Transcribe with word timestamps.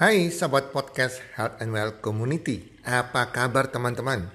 Hai 0.00 0.32
sahabat 0.32 0.72
podcast 0.72 1.20
Health 1.36 1.60
and 1.60 1.76
Well 1.76 2.00
Community, 2.00 2.64
apa 2.88 3.28
kabar 3.36 3.68
teman-teman? 3.68 4.32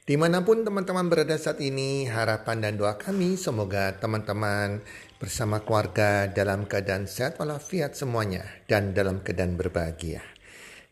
Di 0.00 0.16
mana 0.16 0.40
pun 0.40 0.64
teman-teman 0.64 1.12
berada 1.12 1.36
saat 1.36 1.60
ini, 1.60 2.08
harapan 2.08 2.64
dan 2.64 2.80
doa 2.80 2.96
kami 2.96 3.36
semoga 3.36 3.92
teman-teman 4.00 4.80
bersama 5.20 5.60
keluarga 5.60 6.24
dalam 6.32 6.64
keadaan 6.64 7.04
sehat 7.04 7.36
walafiat 7.36 7.92
semuanya 7.92 8.48
dan 8.64 8.96
dalam 8.96 9.20
keadaan 9.20 9.60
berbahagia. 9.60 10.24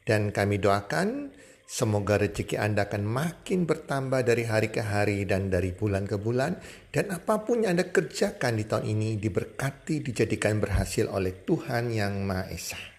Dan 0.05 0.29
kami 0.29 0.61
doakan 0.61 1.33
semoga 1.65 2.21
rezeki 2.21 2.61
Anda 2.61 2.93
akan 2.93 3.09
makin 3.09 3.65
bertambah 3.65 4.29
dari 4.29 4.45
hari 4.45 4.69
ke 4.69 4.85
hari 4.85 5.25
dan 5.25 5.49
dari 5.49 5.73
bulan 5.73 6.05
ke 6.05 6.21
bulan. 6.21 6.61
Dan 6.93 7.17
apa 7.17 7.49
pun 7.49 7.65
yang 7.65 7.81
Anda 7.81 7.89
kerjakan 7.89 8.61
di 8.61 8.69
tahun 8.69 8.93
ini 8.93 9.17
diberkati, 9.17 10.05
dijadikan 10.05 10.61
berhasil 10.61 11.09
oleh 11.09 11.33
Tuhan 11.49 11.89
Yang 11.89 12.15
Maha 12.21 12.53
Esa. 12.53 12.92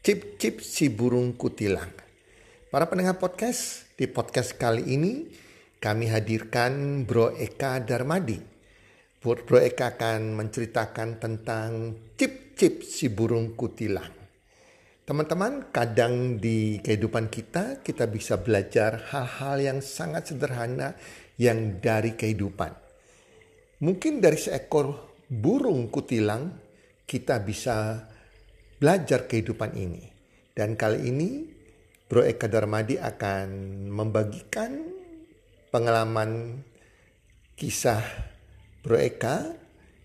Cip-cip 0.00 0.64
si 0.64 0.88
burung 0.88 1.36
kutilang. 1.36 1.92
Para 2.72 2.88
pendengar 2.88 3.20
podcast, 3.20 3.84
di 4.00 4.08
podcast 4.08 4.56
kali 4.56 4.96
ini 4.96 5.28
kami 5.76 6.08
hadirkan 6.08 7.04
Bro 7.04 7.36
Eka 7.36 7.84
Darmadi. 7.84 8.40
Bro 9.20 9.60
Eka 9.60 10.00
akan 10.00 10.40
menceritakan 10.40 11.20
tentang 11.20 12.00
cip-cip 12.16 12.80
si 12.80 13.12
burung 13.12 13.52
kutilang. 13.52 14.08
Teman-teman, 15.04 15.68
kadang 15.68 16.40
di 16.40 16.80
kehidupan 16.80 17.28
kita, 17.28 17.84
kita 17.84 18.08
bisa 18.08 18.40
belajar 18.40 19.12
hal-hal 19.12 19.60
yang 19.60 19.78
sangat 19.84 20.32
sederhana 20.32 20.96
yang 21.36 21.76
dari 21.76 22.16
kehidupan. 22.16 22.72
Mungkin 23.84 24.24
dari 24.24 24.40
seekor 24.40 24.96
burung 25.28 25.92
kutilang, 25.92 26.56
kita 27.04 27.36
bisa 27.44 28.08
belajar 28.80 29.28
kehidupan 29.28 29.76
ini. 29.76 30.08
Dan 30.56 30.74
kali 30.74 31.12
ini 31.12 31.44
Bro 32.08 32.24
Eka 32.26 32.48
Darmadi 32.48 32.96
akan 32.96 33.48
membagikan 33.92 34.82
pengalaman 35.70 36.58
kisah 37.54 38.02
Bro 38.82 38.98
Eka 38.98 39.52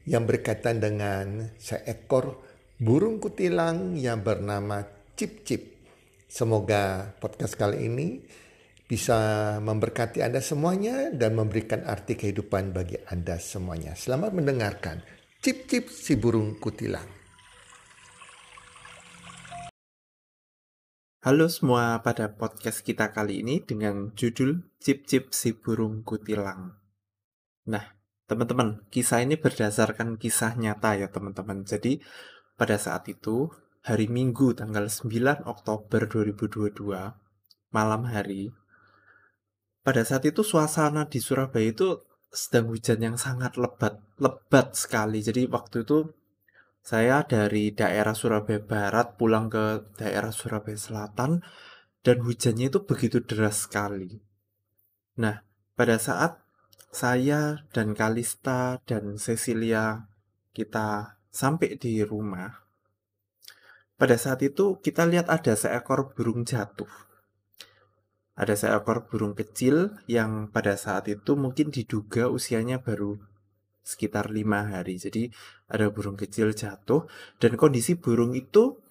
yang 0.06 0.28
berkaitan 0.30 0.84
dengan 0.84 1.50
seekor 1.58 2.45
burung 2.78 3.17
kutilang 3.17 3.95
yang 3.98 4.22
bernama 4.22 4.86
Cip 5.17 5.48
Cip. 5.48 5.64
Semoga 6.30 7.16
podcast 7.17 7.56
kali 7.56 7.88
ini 7.88 8.20
bisa 8.86 9.17
memberkati 9.66 10.22
Anda 10.22 10.44
semuanya 10.45 11.10
dan 11.10 11.34
memberikan 11.34 11.88
arti 11.89 12.14
kehidupan 12.14 12.70
bagi 12.70 13.02
Anda 13.10 13.42
semuanya. 13.42 13.98
Selamat 13.98 14.36
mendengarkan. 14.36 15.02
Cip 15.42 15.66
Cip 15.66 15.89
si 15.89 16.14
burung 16.20 16.62
kutilang. 16.62 17.25
Halo 21.26 21.50
semua, 21.50 22.06
pada 22.06 22.38
podcast 22.38 22.86
kita 22.86 23.09
kali 23.09 23.42
ini 23.42 23.58
dengan 23.58 24.14
judul 24.14 24.62
Cip 24.78 25.09
Cip 25.09 25.34
si 25.34 25.58
burung 25.58 26.06
kutilang. 26.06 26.78
Nah, 27.66 27.98
teman-teman, 28.30 28.86
kisah 28.94 29.26
ini 29.26 29.34
berdasarkan 29.34 30.22
kisah 30.22 30.54
nyata 30.54 30.94
ya 30.94 31.09
teman-teman. 31.09 31.66
Jadi, 31.66 31.98
pada 32.62 32.78
saat 32.78 33.09
itu, 33.09 33.50
hari 33.82 34.06
Minggu 34.06 34.54
tanggal 34.54 34.86
9 34.86 35.50
Oktober 35.50 36.06
2022, 36.06 36.94
malam 37.73 38.02
hari, 38.06 38.54
pada 39.82 40.06
saat 40.06 40.30
itu 40.30 40.45
suasana 40.45 41.10
di 41.10 41.17
Surabaya 41.17 41.73
itu 41.73 42.06
sedang 42.30 42.70
hujan 42.70 43.02
yang 43.02 43.17
sangat 43.17 43.58
lebat, 43.58 43.98
lebat 44.22 44.78
sekali. 44.78 45.26
Jadi 45.26 45.50
waktu 45.50 45.89
itu 45.89 46.06
saya 46.86 47.25
dari 47.25 47.73
daerah 47.73 48.14
Surabaya 48.14 48.61
Barat 48.61 49.17
pulang 49.17 49.50
ke 49.50 49.89
daerah 49.97 50.30
Surabaya 50.30 50.77
Selatan 50.77 51.42
dan 52.05 52.17
hujannya 52.21 52.70
itu 52.70 52.86
begitu 52.86 53.26
deras 53.26 53.65
sekali. 53.65 54.21
Nah, 55.17 55.42
pada 55.73 55.98
saat 55.98 56.45
saya 56.93 57.65
dan 57.73 57.98
Kalista 57.98 58.86
dan 58.86 59.17
Cecilia 59.17 60.05
kita 60.54 61.17
sampai 61.33 61.73
di 61.82 62.05
rumah, 62.05 62.54
pada 63.98 64.21
saat 64.21 64.45
itu 64.45 64.77
kita 64.77 65.10
lihat 65.10 65.26
ada 65.26 65.58
seekor 65.58 66.14
burung 66.14 66.45
jatuh. 66.45 66.87
Ada 68.37 68.54
seekor 68.54 69.10
burung 69.10 69.33
kecil 69.33 69.98
yang 70.05 70.54
pada 70.54 70.77
saat 70.77 71.10
itu 71.10 71.33
mungkin 71.33 71.73
diduga 71.73 72.30
usianya 72.30 72.77
baru 72.86 73.17
sekitar 73.86 74.34
lima 74.34 74.66
hari. 74.66 74.98
Jadi 74.98 75.30
ada 75.70 75.94
burung 75.94 76.18
kecil 76.18 76.58
jatuh 76.58 77.06
dan 77.38 77.54
kondisi 77.54 77.94
burung 77.94 78.34
itu 78.34 78.82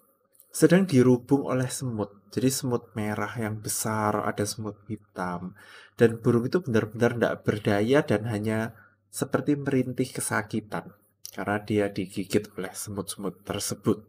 sedang 0.54 0.86
dirubung 0.86 1.50
oleh 1.50 1.66
semut. 1.66 2.14
Jadi 2.30 2.46
semut 2.46 2.94
merah 2.94 3.34
yang 3.34 3.58
besar, 3.58 4.22
ada 4.22 4.46
semut 4.46 4.78
hitam. 4.86 5.58
Dan 5.98 6.22
burung 6.22 6.46
itu 6.46 6.62
benar-benar 6.62 7.18
tidak 7.18 7.36
berdaya 7.42 7.98
dan 8.06 8.30
hanya 8.30 8.78
seperti 9.10 9.58
merintih 9.58 10.06
kesakitan. 10.14 10.94
Karena 11.34 11.58
dia 11.58 11.90
digigit 11.90 12.46
oleh 12.54 12.70
semut-semut 12.70 13.42
tersebut. 13.42 14.06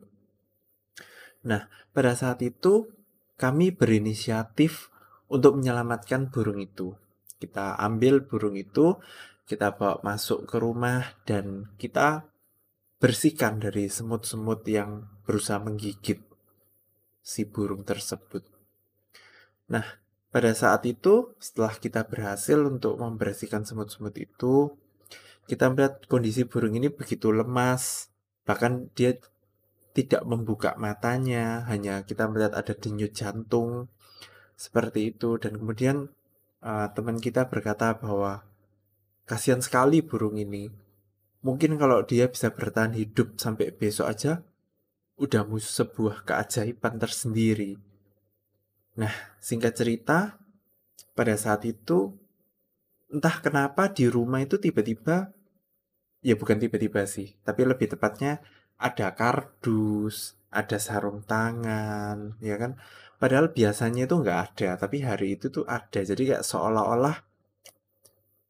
Nah, 1.50 1.66
pada 1.94 2.14
saat 2.14 2.42
itu 2.46 2.90
kami 3.38 3.74
berinisiatif 3.74 4.94
untuk 5.30 5.58
menyelamatkan 5.58 6.30
burung 6.30 6.62
itu. 6.62 6.94
Kita 7.42 7.78
ambil 7.82 8.26
burung 8.26 8.54
itu 8.58 8.98
kita 9.46 9.78
bawa 9.78 10.02
masuk 10.02 10.50
ke 10.50 10.58
rumah 10.58 11.14
dan 11.30 11.70
kita 11.78 12.26
bersihkan 12.98 13.62
dari 13.62 13.86
semut-semut 13.86 14.66
yang 14.66 15.06
berusaha 15.26 15.62
menggigit 15.62 16.22
si 17.22 17.46
burung 17.46 17.86
tersebut. 17.86 18.42
Nah, 19.70 19.86
pada 20.34 20.52
saat 20.58 20.86
itu 20.90 21.34
setelah 21.38 21.74
kita 21.78 22.06
berhasil 22.10 22.58
untuk 22.58 22.98
membersihkan 22.98 23.66
semut-semut 23.66 24.18
itu, 24.18 24.74
kita 25.46 25.70
melihat 25.70 26.02
kondisi 26.10 26.46
burung 26.46 26.74
ini 26.74 26.90
begitu 26.90 27.30
lemas, 27.30 28.10
bahkan 28.46 28.90
dia 28.98 29.18
tidak 29.96 30.26
membuka 30.26 30.74
matanya, 30.76 31.64
hanya 31.70 32.04
kita 32.04 32.26
melihat 32.28 32.58
ada 32.58 32.74
denyut 32.74 33.14
jantung 33.14 33.88
seperti 34.58 35.16
itu 35.16 35.40
dan 35.40 35.56
kemudian 35.56 36.12
uh, 36.64 36.88
teman 36.92 37.20
kita 37.20 37.48
berkata 37.48 37.96
bahwa 37.96 38.44
Kasihan 39.26 39.58
sekali 39.58 40.06
burung 40.06 40.38
ini. 40.38 40.70
Mungkin 41.42 41.82
kalau 41.82 42.06
dia 42.06 42.30
bisa 42.30 42.54
bertahan 42.54 42.94
hidup 42.94 43.42
sampai 43.42 43.74
besok 43.74 44.10
aja, 44.10 44.46
udah 45.18 45.46
sebuah 45.50 46.26
keajaiban 46.30 47.02
tersendiri. 47.02 47.78
Nah, 49.02 49.14
singkat 49.42 49.74
cerita, 49.74 50.38
pada 51.18 51.34
saat 51.42 51.66
itu, 51.66 52.14
entah 53.10 53.42
kenapa 53.42 53.90
di 53.90 54.06
rumah 54.06 54.46
itu 54.46 54.62
tiba-tiba, 54.62 55.34
ya 56.22 56.38
bukan 56.38 56.62
tiba-tiba 56.62 57.10
sih, 57.10 57.34
tapi 57.42 57.66
lebih 57.66 57.98
tepatnya 57.98 58.46
ada 58.78 59.10
kardus, 59.18 60.38
ada 60.54 60.78
sarung 60.78 61.26
tangan, 61.26 62.38
ya 62.44 62.62
kan? 62.62 62.78
Padahal 63.18 63.50
biasanya 63.50 64.06
itu 64.06 64.16
nggak 64.22 64.40
ada, 64.54 64.70
tapi 64.78 65.02
hari 65.02 65.40
itu 65.40 65.50
tuh 65.50 65.66
ada. 65.66 66.04
Jadi 66.04 66.30
kayak 66.30 66.44
seolah-olah 66.44 67.35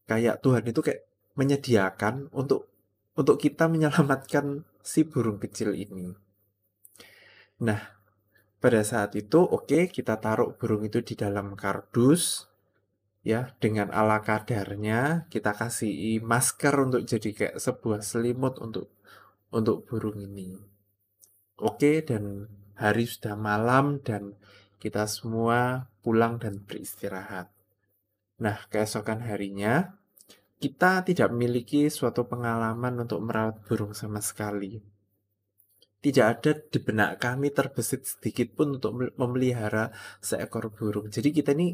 kayak 0.05 0.41
Tuhan 0.41 0.63
itu 0.65 0.81
kayak 0.81 1.01
menyediakan 1.35 2.31
untuk 2.31 2.69
untuk 3.15 3.39
kita 3.39 3.67
menyelamatkan 3.71 4.63
si 4.85 5.07
burung 5.07 5.39
kecil 5.39 5.73
ini. 5.73 6.13
Nah, 7.63 7.79
pada 8.59 8.81
saat 8.83 9.15
itu 9.15 9.39
oke 9.39 9.69
okay, 9.69 9.83
kita 9.87 10.19
taruh 10.19 10.55
burung 10.55 10.83
itu 10.83 10.99
di 11.01 11.15
dalam 11.15 11.55
kardus 11.55 12.51
ya 13.25 13.55
dengan 13.57 13.89
ala 13.89 14.21
kadarnya 14.21 15.25
kita 15.33 15.57
kasih 15.57 16.21
masker 16.21 16.75
untuk 16.77 17.01
jadi 17.07 17.29
kayak 17.33 17.55
sebuah 17.57 18.05
selimut 18.05 18.59
untuk 18.61 18.91
untuk 19.49 19.87
burung 19.87 20.19
ini. 20.19 20.59
Oke 21.55 21.79
okay, 21.79 21.95
dan 22.03 22.51
hari 22.75 23.07
sudah 23.07 23.39
malam 23.39 24.03
dan 24.03 24.35
kita 24.83 25.07
semua 25.07 25.87
pulang 26.03 26.35
dan 26.35 26.59
beristirahat. 26.59 27.54
Nah, 28.41 28.57
keesokan 28.67 29.23
harinya, 29.23 29.95
kita 30.59 31.03
tidak 31.07 31.31
memiliki 31.31 31.87
suatu 31.87 32.27
pengalaman 32.27 33.05
untuk 33.05 33.23
merawat 33.23 33.63
burung 33.63 33.95
sama 33.95 34.19
sekali. 34.19 34.79
Tidak 35.99 36.25
ada 36.25 36.51
di 36.53 36.79
benak 36.79 37.17
kami 37.17 37.49
terbesit 37.49 38.05
sedikit 38.05 38.53
pun 38.53 38.77
untuk 38.77 38.93
memelihara 39.17 39.89
seekor 40.21 40.69
burung. 40.69 41.09
Jadi 41.09 41.33
kita 41.33 41.57
ini 41.57 41.73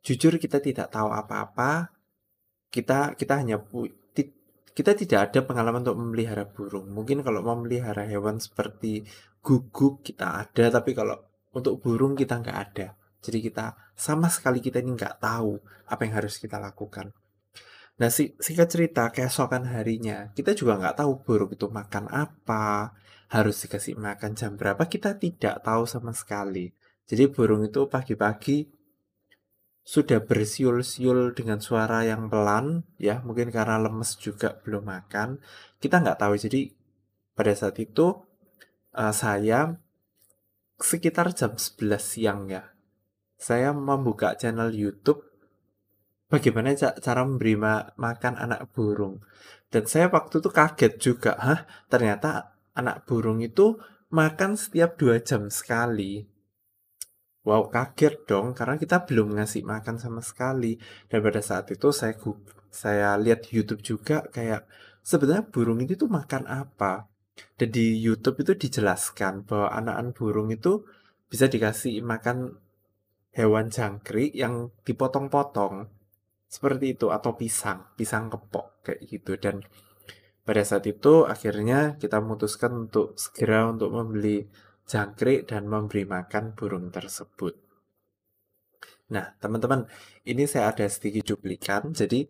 jujur 0.00 0.40
kita 0.40 0.58
tidak 0.58 0.88
tahu 0.88 1.12
apa-apa. 1.12 1.92
Kita 2.72 3.12
kita 3.12 3.44
hanya 3.44 3.60
kita 4.78 4.94
tidak 4.94 5.20
ada 5.28 5.42
pengalaman 5.42 5.82
untuk 5.82 5.98
memelihara 5.98 6.46
burung. 6.46 6.86
Mungkin 6.94 7.26
kalau 7.26 7.42
memelihara 7.42 8.06
hewan 8.06 8.38
seperti 8.38 9.02
guguk 9.42 10.06
kita 10.06 10.46
ada, 10.46 10.70
tapi 10.70 10.94
kalau 10.94 11.18
untuk 11.50 11.82
burung 11.82 12.14
kita 12.14 12.38
nggak 12.38 12.58
ada. 12.70 12.94
Jadi 13.18 13.38
kita 13.50 13.74
sama 13.98 14.30
sekali 14.30 14.62
kita 14.62 14.78
ini 14.78 14.94
nggak 14.94 15.18
tahu 15.18 15.58
apa 15.90 16.00
yang 16.06 16.14
harus 16.22 16.38
kita 16.38 16.56
lakukan. 16.62 17.10
Nah, 17.98 18.14
si, 18.14 18.38
singkat 18.38 18.70
cerita, 18.70 19.10
keesokan 19.10 19.66
harinya, 19.74 20.30
kita 20.30 20.54
juga 20.54 20.78
nggak 20.78 21.02
tahu 21.02 21.18
burung 21.26 21.50
itu 21.50 21.66
makan 21.66 22.06
apa, 22.06 22.94
harus 23.34 23.58
dikasih 23.66 23.98
makan 23.98 24.38
jam 24.38 24.54
berapa 24.54 24.86
kita 24.86 25.18
tidak 25.18 25.66
tahu 25.66 25.82
sama 25.82 26.14
sekali. 26.14 26.70
Jadi 27.10 27.26
burung 27.26 27.66
itu 27.66 27.90
pagi-pagi 27.90 28.70
sudah 29.88 30.20
bersiul-siul 30.20 31.32
dengan 31.32 31.64
suara 31.64 32.04
yang 32.04 32.28
pelan 32.28 32.84
ya 33.00 33.24
mungkin 33.24 33.48
karena 33.48 33.80
lemes 33.80 34.20
juga 34.20 34.60
belum 34.60 34.84
makan 34.84 35.40
kita 35.80 36.04
nggak 36.04 36.20
tahu 36.20 36.36
jadi 36.36 36.76
pada 37.32 37.56
saat 37.56 37.80
itu 37.80 38.20
uh, 38.92 39.14
saya 39.16 39.80
sekitar 40.76 41.32
jam 41.32 41.56
11 41.56 42.04
siang 42.04 42.52
ya 42.52 42.68
saya 43.38 43.70
membuka 43.70 44.34
channel 44.34 44.74
YouTube 44.74 45.22
bagaimana 46.26 46.74
cara 46.76 47.22
memberi 47.24 47.54
ma 47.54 47.86
makan 47.94 48.34
anak 48.36 48.68
burung 48.74 49.22
dan 49.70 49.86
saya 49.86 50.10
waktu 50.10 50.42
itu 50.42 50.50
kaget 50.50 50.92
juga 50.98 51.32
hah 51.38 51.64
ternyata 51.86 52.58
anak 52.74 53.06
burung 53.06 53.40
itu 53.40 53.78
makan 54.10 54.58
setiap 54.58 54.98
dua 54.98 55.22
jam 55.22 55.48
sekali 55.48 56.26
Wow, 57.48 57.72
kaget 57.72 58.28
dong 58.28 58.52
karena 58.52 58.76
kita 58.76 59.08
belum 59.08 59.40
ngasih 59.40 59.64
makan 59.64 59.96
sama 59.96 60.20
sekali. 60.20 60.76
Dan 61.08 61.24
pada 61.24 61.40
saat 61.40 61.64
itu 61.72 61.88
saya 61.96 62.12
saya 62.68 63.16
lihat 63.16 63.48
YouTube 63.48 63.80
juga 63.80 64.20
kayak 64.28 64.68
sebenarnya 65.00 65.48
burung 65.48 65.80
ini 65.80 65.96
tuh 65.96 66.12
makan 66.12 66.44
apa. 66.44 67.08
Dan 67.56 67.72
di 67.72 67.96
YouTube 68.04 68.44
itu 68.44 68.52
dijelaskan 68.52 69.48
bahwa 69.48 69.72
anak-anak 69.72 70.12
burung 70.12 70.52
itu 70.52 70.84
bisa 71.32 71.48
dikasih 71.48 72.04
makan 72.04 72.60
hewan 73.38 73.70
jangkrik 73.70 74.34
yang 74.34 74.74
dipotong-potong 74.82 75.86
seperti 76.50 76.98
itu 76.98 77.14
atau 77.14 77.38
pisang, 77.38 77.94
pisang 77.94 78.26
kepok 78.26 78.82
kayak 78.82 79.00
gitu 79.06 79.38
dan 79.38 79.62
pada 80.42 80.64
saat 80.64 80.88
itu 80.88 81.28
akhirnya 81.28 82.00
kita 82.00 82.18
memutuskan 82.24 82.88
untuk 82.88 83.14
segera 83.20 83.68
untuk 83.68 83.92
membeli 83.92 84.48
jangkrik 84.88 85.44
dan 85.44 85.68
memberi 85.68 86.08
makan 86.08 86.56
burung 86.56 86.88
tersebut. 86.88 87.52
Nah, 89.12 89.36
teman-teman, 89.40 89.84
ini 90.24 90.48
saya 90.48 90.72
ada 90.72 90.88
sedikit 90.88 91.36
cuplikan, 91.36 91.92
jadi 91.92 92.24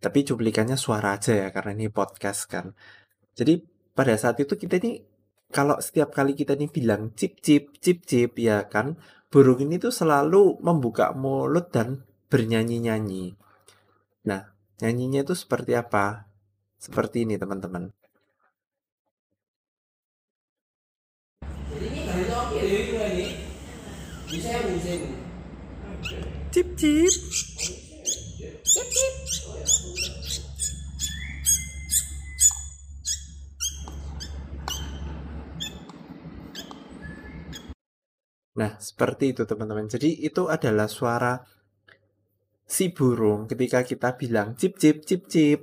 tapi 0.00 0.24
cuplikannya 0.24 0.80
suara 0.80 1.16
aja 1.20 1.36
ya 1.36 1.48
karena 1.52 1.76
ini 1.76 1.92
podcast 1.92 2.48
kan. 2.48 2.72
Jadi 3.36 3.60
pada 3.92 4.16
saat 4.16 4.40
itu 4.40 4.56
kita 4.56 4.80
ini 4.80 5.04
kalau 5.52 5.76
setiap 5.80 6.12
kali 6.12 6.32
kita 6.32 6.56
ini 6.56 6.68
bilang 6.68 7.12
cip 7.16 7.40
cip 7.44 7.80
cip 7.84 8.04
cip 8.08 8.32
ya 8.40 8.64
kan, 8.68 8.96
burung 9.30 9.58
ini 9.62 9.76
tuh 9.76 9.92
selalu 9.92 10.62
membuka 10.62 11.12
mulut 11.12 11.70
dan 11.74 12.06
bernyanyi-nyanyi. 12.30 13.34
Nah, 14.26 14.42
nyanyinya 14.82 15.22
itu 15.22 15.34
seperti 15.34 15.78
apa? 15.78 16.26
Seperti 16.76 17.24
ini 17.24 17.38
teman-teman. 17.38 17.90
Cip 26.50 26.68
cip. 26.76 27.12
Cip 28.64 28.88
cip. 28.90 29.14
Nah, 38.56 38.80
seperti 38.80 39.36
itu 39.36 39.44
teman-teman. 39.44 39.86
Jadi 39.86 40.24
itu 40.24 40.48
adalah 40.48 40.88
suara 40.88 41.36
si 42.66 42.90
burung 42.90 43.46
ketika 43.46 43.86
kita 43.86 44.18
bilang 44.18 44.56
cip 44.56 44.80
cip 44.80 45.04
cip 45.04 45.28
cip. 45.28 45.60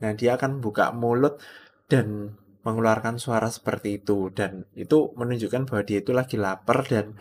Nah, 0.00 0.16
dia 0.16 0.38
akan 0.38 0.62
buka 0.64 0.94
mulut 0.94 1.42
dan 1.90 2.38
mengeluarkan 2.62 3.16
suara 3.16 3.48
seperti 3.48 4.00
itu 4.00 4.30
dan 4.32 4.68
itu 4.76 5.12
menunjukkan 5.16 5.68
bahwa 5.68 5.82
dia 5.84 5.98
itu 6.00 6.12
lagi 6.12 6.36
lapar 6.36 6.84
dan 6.86 7.16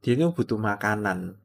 dia 0.00 0.14
ini 0.14 0.30
butuh 0.30 0.60
makanan. 0.60 1.36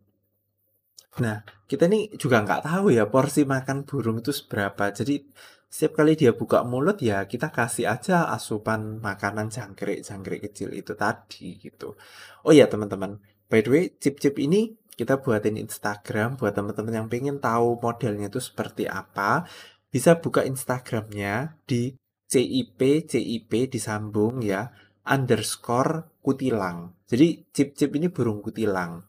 Nah, 1.19 1.43
kita 1.67 1.91
ini 1.91 2.07
juga 2.15 2.39
nggak 2.43 2.63
tahu 2.63 2.95
ya 2.95 3.07
porsi 3.09 3.43
makan 3.43 3.83
burung 3.83 4.23
itu 4.23 4.31
seberapa. 4.31 4.91
Jadi 4.95 5.27
setiap 5.71 6.03
kali 6.03 6.19
dia 6.19 6.35
buka 6.35 6.67
mulut 6.67 6.99
ya 6.99 7.23
kita 7.31 7.47
kasih 7.47 7.87
aja 7.87 8.27
asupan 8.35 8.99
makanan 8.99 9.47
jangkrik-jangkrik 9.47 10.51
kecil 10.51 10.75
itu 10.75 10.99
tadi 10.99 11.55
gitu. 11.63 11.95
Oh 12.43 12.51
ya 12.51 12.67
teman-teman, 12.67 13.23
by 13.47 13.63
the 13.63 13.69
way, 13.71 13.83
chip-chip 13.95 14.35
ini 14.35 14.75
kita 14.99 15.23
buatin 15.23 15.55
Instagram 15.55 16.35
buat 16.35 16.51
teman-teman 16.51 16.91
yang 16.91 17.07
pengen 17.07 17.39
tahu 17.39 17.79
modelnya 17.79 18.27
itu 18.27 18.43
seperti 18.43 18.91
apa. 18.91 19.47
Bisa 19.87 20.19
buka 20.19 20.43
Instagramnya 20.43 21.55
di 21.63 21.95
CIP 22.27 23.07
CIP 23.07 23.71
disambung 23.71 24.43
ya 24.43 24.67
underscore 25.07 26.19
kutilang. 26.19 26.99
Jadi 27.07 27.47
chip-chip 27.47 27.95
ini 27.95 28.11
burung 28.11 28.43
kutilang. 28.43 29.07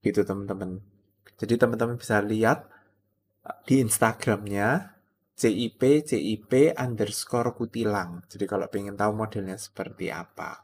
Gitu 0.00 0.24
teman-teman. 0.24 0.80
Jadi 1.36 1.54
teman-teman 1.60 2.00
bisa 2.00 2.24
lihat 2.24 2.64
uh, 3.44 3.60
di 3.68 3.84
Instagramnya 3.84 4.91
CIP 5.42 6.06
CIP 6.06 6.78
underscore 6.78 7.50
kutilang. 7.58 8.22
Jadi 8.30 8.46
kalau 8.46 8.70
pengen 8.70 8.94
tahu 8.94 9.10
modelnya 9.10 9.58
seperti 9.58 10.14
apa. 10.14 10.62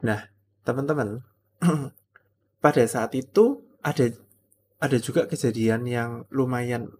Nah, 0.00 0.24
teman-teman, 0.64 1.20
pada 2.64 2.84
saat 2.88 3.12
itu 3.12 3.60
ada 3.84 4.08
ada 4.80 4.96
juga 4.96 5.28
kejadian 5.28 5.84
yang 5.84 6.10
lumayan 6.32 6.96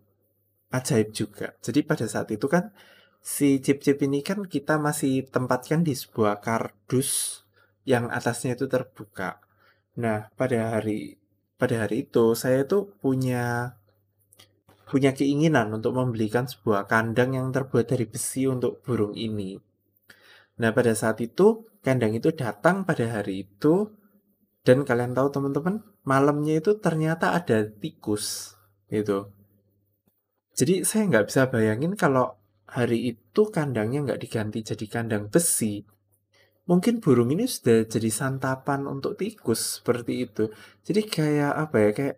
ajaib 0.68 1.16
juga. 1.16 1.56
Jadi 1.64 1.80
pada 1.80 2.04
saat 2.04 2.28
itu 2.28 2.44
kan 2.44 2.76
si 3.24 3.58
chip-chip 3.64 3.96
ini 4.04 4.20
kan 4.20 4.44
kita 4.44 4.76
masih 4.76 5.24
tempatkan 5.32 5.80
di 5.80 5.96
sebuah 5.96 6.44
kardus 6.44 7.42
yang 7.88 8.12
atasnya 8.12 8.52
itu 8.52 8.68
terbuka. 8.68 9.40
Nah, 9.96 10.28
pada 10.36 10.76
hari 10.76 11.16
pada 11.56 11.88
hari 11.88 12.04
itu 12.04 12.36
saya 12.36 12.68
itu 12.68 12.92
punya 13.00 13.76
punya 14.86 15.10
keinginan 15.10 15.74
untuk 15.74 15.98
membelikan 15.98 16.46
sebuah 16.46 16.86
kandang 16.86 17.34
yang 17.34 17.50
terbuat 17.50 17.90
dari 17.90 18.06
besi 18.06 18.46
untuk 18.46 18.86
burung 18.86 19.18
ini. 19.18 19.58
Nah, 20.62 20.70
pada 20.70 20.94
saat 20.94 21.18
itu 21.20 21.66
kandang 21.82 22.14
itu 22.14 22.30
datang 22.30 22.86
pada 22.86 23.18
hari 23.18 23.44
itu 23.44 23.90
dan 24.62 24.86
kalian 24.86 25.12
tahu 25.12 25.28
teman-teman, 25.30 25.82
malamnya 26.06 26.62
itu 26.62 26.78
ternyata 26.78 27.34
ada 27.34 27.66
tikus 27.66 28.54
itu. 28.90 29.26
Jadi 30.56 30.86
saya 30.86 31.04
nggak 31.10 31.26
bisa 31.28 31.50
bayangin 31.50 31.98
kalau 31.98 32.38
hari 32.66 33.14
itu 33.14 33.42
kandangnya 33.50 34.02
nggak 34.06 34.22
diganti 34.22 34.64
jadi 34.64 34.86
kandang 34.88 35.30
besi, 35.30 35.86
mungkin 36.66 36.98
burung 36.98 37.30
ini 37.30 37.46
sudah 37.46 37.86
jadi 37.86 38.10
santapan 38.10 38.90
untuk 38.90 39.14
tikus 39.14 39.82
seperti 39.82 40.26
itu. 40.26 40.50
Jadi 40.82 41.00
kayak 41.06 41.52
apa 41.54 41.76
ya 41.78 41.90
kayak 41.94 42.16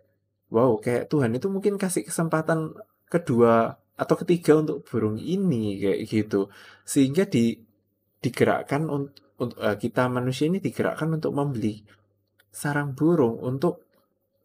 wow 0.49 0.77
kayak 0.77 1.09
Tuhan 1.09 1.33
itu 1.37 1.47
mungkin 1.49 1.77
kasih 1.77 2.05
kesempatan 2.05 2.73
kedua 3.09 3.77
atau 3.99 4.15
ketiga 4.19 4.59
untuk 4.59 4.85
burung 4.87 5.19
ini 5.19 5.81
kayak 5.81 5.99
gitu 6.07 6.47
sehingga 6.85 7.27
di 7.27 7.57
digerakkan 8.19 8.87
untuk, 8.87 9.23
untuk 9.39 9.59
uh, 9.59 9.75
kita 9.79 10.07
manusia 10.11 10.47
ini 10.51 10.59
digerakkan 10.59 11.09
untuk 11.11 11.31
membeli 11.31 11.83
sarang 12.49 12.97
burung 12.97 13.39
untuk 13.39 13.85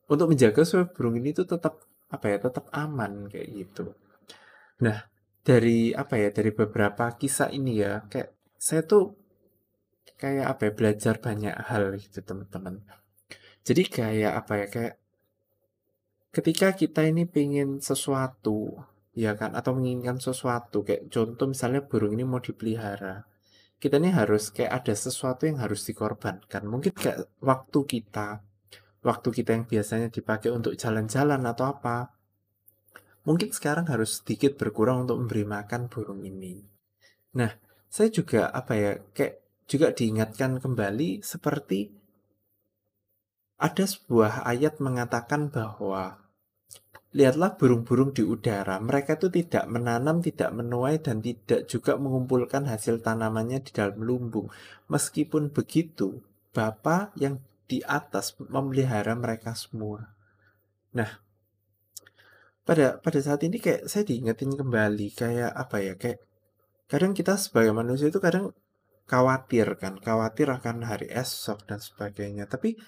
untuk 0.06 0.30
menjaga 0.30 0.62
supaya 0.62 0.86
burung 0.90 1.16
ini 1.18 1.32
itu 1.32 1.48
tetap 1.48 1.80
apa 2.12 2.26
ya 2.28 2.38
tetap 2.38 2.68
aman 2.70 3.26
kayak 3.26 3.48
gitu. 3.50 3.96
Nah 4.84 5.08
dari 5.44 5.92
apa 5.92 6.16
ya 6.16 6.28
dari 6.32 6.50
beberapa 6.56 7.12
kisah 7.16 7.52
ini 7.52 7.84
ya 7.84 8.04
kayak 8.08 8.32
saya 8.56 8.80
tuh 8.84 9.12
kayak 10.16 10.56
apa 10.56 10.70
ya 10.70 10.72
belajar 10.72 11.14
banyak 11.20 11.54
hal 11.68 12.00
gitu 12.00 12.24
teman-teman 12.24 12.80
jadi 13.60 13.82
kayak 13.84 14.32
apa 14.40 14.52
ya 14.56 14.66
kayak 14.72 14.94
ketika 16.34 16.74
kita 16.74 17.06
ini 17.06 17.30
pengen 17.30 17.78
sesuatu 17.78 18.74
ya 19.14 19.38
kan 19.38 19.54
atau 19.54 19.78
menginginkan 19.78 20.18
sesuatu 20.18 20.82
kayak 20.82 21.06
contoh 21.06 21.46
misalnya 21.46 21.86
burung 21.86 22.18
ini 22.18 22.26
mau 22.26 22.42
dipelihara 22.42 23.22
kita 23.78 24.02
ini 24.02 24.10
harus 24.10 24.50
kayak 24.50 24.82
ada 24.82 24.94
sesuatu 24.98 25.46
yang 25.46 25.62
harus 25.62 25.86
dikorbankan 25.86 26.66
mungkin 26.66 26.90
kayak 26.90 27.30
waktu 27.38 27.80
kita 27.86 28.42
waktu 29.06 29.28
kita 29.30 29.50
yang 29.54 29.64
biasanya 29.70 30.10
dipakai 30.10 30.50
untuk 30.50 30.74
jalan-jalan 30.74 31.38
atau 31.46 31.70
apa 31.70 32.10
mungkin 33.24 33.50
sekarang 33.50 33.88
harus 33.88 34.20
sedikit 34.20 34.56
berkurang 34.60 35.08
untuk 35.08 35.16
memberi 35.20 35.48
makan 35.48 35.88
burung 35.88 36.22
ini. 36.22 36.60
Nah, 37.34 37.50
saya 37.88 38.12
juga 38.12 38.52
apa 38.52 38.72
ya, 38.76 38.92
kayak 39.16 39.40
juga 39.64 39.90
diingatkan 39.96 40.60
kembali 40.60 41.24
seperti 41.24 41.88
ada 43.56 43.84
sebuah 43.88 44.44
ayat 44.44 44.76
mengatakan 44.78 45.48
bahwa 45.48 46.20
lihatlah 47.14 47.54
burung-burung 47.54 48.10
di 48.10 48.26
udara, 48.26 48.82
mereka 48.82 49.14
itu 49.14 49.30
tidak 49.30 49.70
menanam, 49.70 50.18
tidak 50.18 50.50
menuai 50.50 50.98
dan 50.98 51.22
tidak 51.22 51.70
juga 51.70 51.94
mengumpulkan 51.94 52.66
hasil 52.66 53.06
tanamannya 53.06 53.62
di 53.62 53.70
dalam 53.70 54.02
lumbung. 54.02 54.50
Meskipun 54.90 55.54
begitu, 55.54 56.18
Bapa 56.50 57.14
yang 57.14 57.38
di 57.70 57.80
atas 57.86 58.34
memelihara 58.38 59.14
mereka 59.14 59.54
semua. 59.54 60.14
Nah, 60.94 61.22
pada 62.66 62.98
pada 62.98 63.18
saat 63.22 63.42
ini 63.46 63.62
kayak 63.62 63.86
saya 63.86 64.02
diingetin 64.06 64.54
kembali 64.54 65.12
kayak 65.12 65.52
apa 65.52 65.76
ya 65.84 65.94
kayak 65.98 66.22
kadang 66.88 67.12
kita 67.12 67.36
sebagai 67.36 67.74
manusia 67.74 68.10
itu 68.10 68.18
kadang 68.18 68.54
khawatir 69.04 69.76
kan, 69.76 70.00
khawatir 70.00 70.48
akan 70.50 70.86
hari 70.86 71.08
esok 71.12 71.62
dan 71.68 71.78
sebagainya. 71.78 72.48
Tapi 72.48 72.78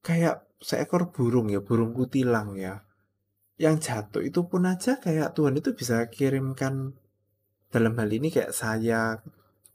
kayak 0.00 0.46
seekor 0.60 1.12
burung 1.12 1.52
ya, 1.52 1.60
burung 1.60 1.92
kutilang 1.92 2.56
ya, 2.56 2.84
yang 3.54 3.78
jatuh 3.78 4.22
itu 4.22 4.46
pun 4.50 4.66
aja 4.66 4.98
kayak 4.98 5.38
Tuhan 5.38 5.54
itu 5.58 5.74
bisa 5.78 6.10
kirimkan 6.10 6.94
dalam 7.70 7.94
hal 7.98 8.10
ini 8.10 8.30
kayak 8.30 8.54
saya, 8.54 9.22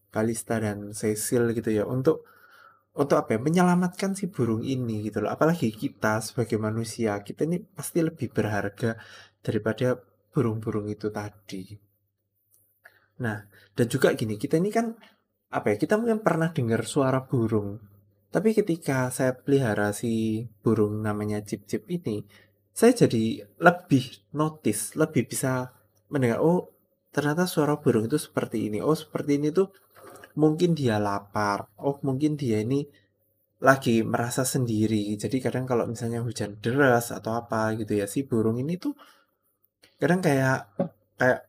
Kalista 0.09 0.59
dan 0.59 0.91
Cecil 0.91 1.53
gitu 1.53 1.69
ya 1.69 1.83
untuk 1.85 2.25
untuk 2.97 3.15
apa 3.21 3.37
ya 3.37 3.39
menyelamatkan 3.39 4.17
si 4.17 4.27
burung 4.27 4.65
ini 4.65 5.05
gitu 5.07 5.23
loh. 5.23 5.31
Apalagi 5.31 5.71
kita 5.71 6.19
sebagai 6.19 6.59
manusia, 6.59 7.15
kita 7.23 7.47
ini 7.47 7.63
pasti 7.63 8.03
lebih 8.03 8.33
berharga 8.33 8.99
daripada 9.39 9.95
burung-burung 10.33 10.91
itu 10.91 11.07
tadi. 11.07 11.77
Nah, 13.23 13.39
dan 13.75 13.87
juga 13.87 14.11
gini, 14.15 14.35
kita 14.35 14.59
ini 14.59 14.71
kan 14.71 14.95
apa 15.51 15.75
ya? 15.75 15.75
Kita 15.79 15.95
mungkin 15.95 16.19
pernah 16.19 16.51
dengar 16.51 16.83
suara 16.83 17.23
burung. 17.23 17.79
Tapi 18.29 18.53
ketika 18.53 19.09
saya 19.09 19.33
pelihara 19.33 19.89
si 19.95 20.45
burung 20.61 21.01
namanya 21.01 21.41
cip-cip 21.41 21.87
ini, 21.89 22.21
saya 22.79 22.95
jadi 22.95 23.43
lebih 23.59 24.31
notice, 24.39 24.95
lebih 24.95 25.27
bisa 25.27 25.75
mendengar 26.07 26.39
oh 26.39 26.71
ternyata 27.11 27.43
suara 27.43 27.75
burung 27.75 28.07
itu 28.07 28.15
seperti 28.15 28.71
ini. 28.71 28.79
Oh, 28.79 28.95
seperti 28.95 29.35
ini 29.35 29.51
tuh 29.51 29.67
mungkin 30.39 30.71
dia 30.79 30.95
lapar. 30.95 31.67
Oh, 31.75 31.99
mungkin 32.07 32.39
dia 32.39 32.63
ini 32.63 32.87
lagi 33.59 33.99
merasa 34.07 34.47
sendiri. 34.47 35.11
Jadi 35.19 35.43
kadang 35.43 35.67
kalau 35.67 35.83
misalnya 35.91 36.23
hujan 36.23 36.55
deras 36.63 37.11
atau 37.11 37.35
apa 37.35 37.75
gitu 37.75 37.99
ya, 37.99 38.07
si 38.07 38.23
burung 38.23 38.55
ini 38.63 38.79
tuh 38.79 38.95
kadang 39.99 40.23
kayak 40.23 40.71
kayak 41.19 41.41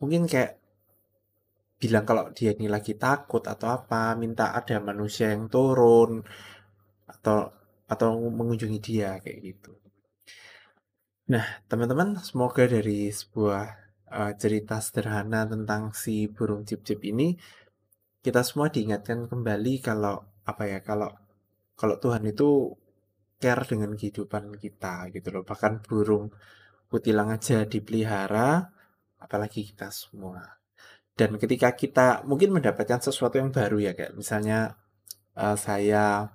mungkin 0.00 0.24
kayak 0.24 0.56
bilang 1.76 2.04
kalau 2.08 2.24
dia 2.32 2.56
ini 2.56 2.64
lagi 2.72 2.96
takut 2.96 3.44
atau 3.44 3.68
apa, 3.76 4.16
minta 4.16 4.56
ada 4.56 4.80
manusia 4.80 5.36
yang 5.36 5.52
turun 5.52 6.24
atau 7.04 7.52
atau 7.92 8.08
mengunjungi 8.32 8.78
dia 8.80 9.20
kayak 9.20 9.40
gitu. 9.44 9.72
Nah, 11.30 11.46
teman-teman, 11.70 12.18
semoga 12.18 12.66
dari 12.66 13.06
sebuah 13.06 13.62
uh, 14.10 14.32
cerita 14.34 14.82
sederhana 14.82 15.46
tentang 15.46 15.94
si 15.94 16.26
burung 16.26 16.66
cip-cip 16.66 16.98
ini 17.06 17.38
kita 18.18 18.42
semua 18.42 18.66
diingatkan 18.66 19.30
kembali 19.30 19.78
kalau 19.78 20.26
apa 20.42 20.66
ya, 20.66 20.82
kalau 20.82 21.14
kalau 21.78 22.02
Tuhan 22.02 22.26
itu 22.26 22.74
care 23.38 23.62
dengan 23.62 23.94
kehidupan 23.94 24.58
kita 24.58 25.06
gitu 25.14 25.30
loh. 25.30 25.46
Bahkan 25.46 25.86
burung 25.86 26.34
kutilang 26.90 27.30
aja 27.30 27.62
dipelihara, 27.62 28.66
apalagi 29.22 29.70
kita 29.70 29.94
semua. 29.94 30.42
Dan 31.14 31.38
ketika 31.38 31.78
kita 31.78 32.26
mungkin 32.26 32.58
mendapatkan 32.58 33.06
sesuatu 33.06 33.38
yang 33.38 33.54
baru 33.54 33.78
ya 33.78 33.92
kayak 33.94 34.18
misalnya 34.18 34.74
uh, 35.38 35.54
saya 35.54 36.26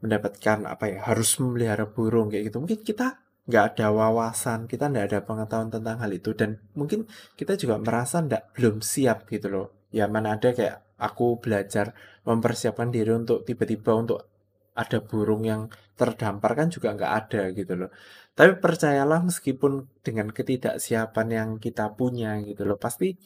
mendapatkan 0.00 0.64
apa 0.64 0.84
ya 0.88 0.98
harus 1.04 1.36
memelihara 1.36 1.84
burung 1.84 2.32
kayak 2.32 2.48
gitu 2.48 2.64
mungkin 2.64 2.80
kita 2.80 3.27
nggak 3.48 3.64
ada 3.74 3.86
wawasan 3.90 4.68
kita 4.68 4.92
nggak 4.92 5.06
ada 5.08 5.20
pengetahuan 5.24 5.72
tentang 5.72 5.96
hal 6.04 6.12
itu 6.12 6.36
dan 6.36 6.60
mungkin 6.76 7.08
kita 7.32 7.56
juga 7.56 7.80
merasa 7.80 8.20
nggak 8.20 8.52
belum 8.54 8.84
siap 8.84 9.24
gitu 9.32 9.48
loh. 9.48 9.66
Ya 9.88 10.04
mana 10.04 10.36
ada 10.36 10.52
kayak 10.52 10.84
aku 11.00 11.40
belajar 11.40 11.96
mempersiapkan 12.28 12.92
diri 12.92 13.16
untuk 13.16 13.48
tiba-tiba 13.48 13.96
untuk 13.96 14.28
ada 14.76 15.00
burung 15.00 15.42
yang 15.48 15.72
terdampar 15.98 16.54
kan 16.54 16.68
juga 16.68 16.92
nggak 16.92 17.12
ada 17.24 17.42
gitu 17.56 17.74
loh. 17.74 17.90
Tapi 18.36 18.60
percayalah 18.62 19.24
meskipun 19.24 19.88
dengan 20.04 20.28
ketidaksiapan 20.30 21.26
yang 21.32 21.48
kita 21.58 21.96
punya 21.98 22.38
gitu 22.44 22.62
loh 22.68 22.78
pasti 22.78 23.16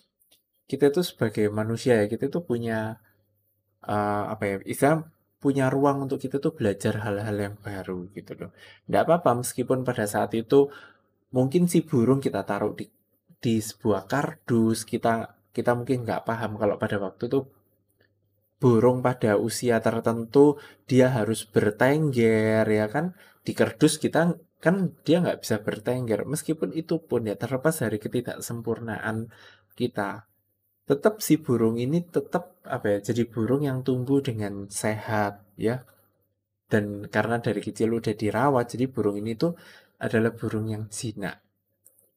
kita 0.70 0.88
itu 0.88 1.02
sebagai 1.04 1.52
manusia 1.52 2.00
ya 2.00 2.06
kita 2.08 2.32
itu 2.32 2.40
punya 2.46 2.96
uh, 3.84 4.24
apa 4.32 4.44
ya 4.48 4.56
istilah 4.64 5.04
punya 5.42 5.66
ruang 5.66 6.06
untuk 6.06 6.22
kita 6.22 6.38
tuh 6.38 6.54
belajar 6.54 7.02
hal-hal 7.02 7.34
yang 7.34 7.56
baru 7.58 8.06
gitu 8.14 8.38
loh. 8.38 8.50
Nggak 8.86 9.02
apa-apa 9.10 9.42
meskipun 9.42 9.82
pada 9.82 10.06
saat 10.06 10.30
itu 10.38 10.70
mungkin 11.34 11.66
si 11.66 11.82
burung 11.82 12.22
kita 12.22 12.46
taruh 12.46 12.72
di 12.78 12.86
di 13.42 13.58
sebuah 13.58 14.06
kardus 14.06 14.86
kita 14.86 15.34
kita 15.50 15.74
mungkin 15.74 16.06
nggak 16.06 16.22
paham 16.22 16.54
kalau 16.54 16.78
pada 16.78 17.02
waktu 17.02 17.26
itu 17.26 17.40
burung 18.62 19.02
pada 19.02 19.34
usia 19.34 19.82
tertentu 19.82 20.62
dia 20.86 21.10
harus 21.10 21.42
bertengger 21.42 22.62
ya 22.62 22.86
kan 22.86 23.18
di 23.42 23.52
kardus 23.58 23.98
kita 23.98 24.38
kan 24.62 24.94
dia 25.02 25.18
nggak 25.18 25.42
bisa 25.42 25.58
bertengger 25.58 26.22
meskipun 26.22 26.70
itu 26.70 27.02
pun 27.02 27.26
ya 27.26 27.34
terlepas 27.34 27.74
dari 27.82 27.98
ketidaksempurnaan 27.98 29.26
kita 29.74 30.30
tetap 30.82 31.22
si 31.22 31.38
burung 31.38 31.78
ini 31.78 32.02
tetap 32.02 32.58
apa 32.66 32.98
ya 32.98 33.12
jadi 33.12 33.22
burung 33.26 33.62
yang 33.66 33.86
tumbuh 33.86 34.18
dengan 34.18 34.66
sehat 34.68 35.42
ya. 35.54 35.86
Dan 36.66 37.04
karena 37.12 37.36
dari 37.36 37.60
kecil 37.60 37.92
udah 37.92 38.16
dirawat 38.16 38.72
jadi 38.72 38.88
burung 38.88 39.20
ini 39.20 39.36
tuh 39.36 39.52
adalah 40.00 40.32
burung 40.32 40.72
yang 40.72 40.88
jinak 40.88 41.38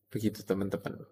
begitu 0.07 0.47
teman-teman. 0.47 1.03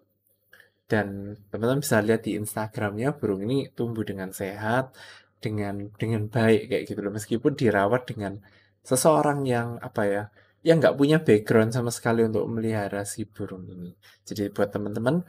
Dan 0.88 1.36
teman-teman 1.52 1.84
bisa 1.84 2.00
lihat 2.00 2.24
di 2.24 2.36
Instagramnya 2.40 3.16
burung 3.16 3.44
ini 3.44 3.68
tumbuh 3.72 4.04
dengan 4.04 4.32
sehat 4.32 4.96
dengan 5.44 5.92
dengan 6.00 6.32
baik 6.32 6.72
kayak 6.72 6.84
gitu 6.88 7.00
loh. 7.04 7.12
Meskipun 7.12 7.52
dirawat 7.52 8.08
dengan 8.08 8.40
seseorang 8.80 9.44
yang 9.44 9.76
apa 9.80 10.02
ya 10.08 10.22
yang 10.64 10.80
nggak 10.80 10.96
punya 10.96 11.20
background 11.20 11.76
sama 11.76 11.92
sekali 11.92 12.24
untuk 12.24 12.48
memelihara 12.48 13.04
si 13.04 13.28
burung 13.28 13.68
ini. 13.68 13.92
Jadi 14.24 14.48
buat 14.48 14.72
teman-teman 14.72 15.20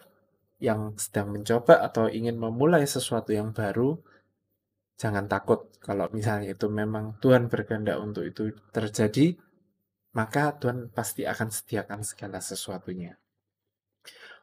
yang 0.60 0.96
sedang 0.96 1.36
mencoba 1.36 1.84
atau 1.84 2.08
ingin 2.08 2.40
memulai 2.40 2.88
sesuatu 2.88 3.36
yang 3.36 3.52
baru, 3.52 4.00
jangan 4.96 5.28
takut 5.28 5.68
kalau 5.84 6.08
misalnya 6.16 6.56
itu 6.56 6.72
memang 6.72 7.20
Tuhan 7.20 7.52
berkehendak 7.52 8.00
untuk 8.00 8.24
itu 8.24 8.56
terjadi, 8.72 9.36
maka 10.16 10.56
Tuhan 10.56 10.90
pasti 10.96 11.28
akan 11.28 11.52
sediakan 11.52 12.02
segala 12.08 12.40
sesuatunya. 12.40 13.20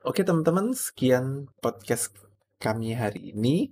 Oke 0.05 0.27
teman-teman, 0.27 0.75
sekian 0.75 1.49
podcast 1.63 2.13
kami 2.59 2.93
hari 2.99 3.33
ini. 3.33 3.71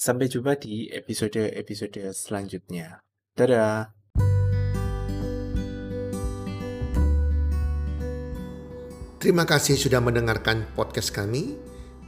Sampai 0.00 0.32
jumpa 0.32 0.56
di 0.56 0.88
episode-episode 0.88 2.08
selanjutnya. 2.16 3.04
Dadah! 3.36 3.92
Terima 9.20 9.44
kasih 9.44 9.76
sudah 9.76 10.00
mendengarkan 10.00 10.64
podcast 10.72 11.12
kami. 11.12 11.69